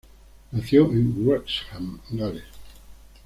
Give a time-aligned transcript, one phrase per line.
[0.51, 2.41] Nació en Wrexham, Gales.